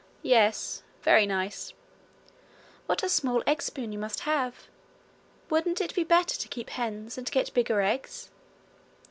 [0.23, 1.73] 'Yes, very nice.'
[2.87, 4.65] 'What a small egg spoon you must have!
[5.51, 8.31] Wouldn't it be better to keep hens, and get bigger eggs?'